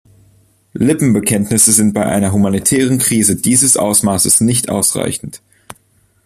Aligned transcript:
Lippenbekenntnisse 0.73 1.71
sind 1.71 1.93
bei 1.93 2.03
einer 2.03 2.31
humanitären 2.33 2.97
Krise 2.97 3.35
dieses 3.35 3.77
Ausmaßes 3.77 4.41
nicht 4.41 4.67
ausreichend. 4.67 5.43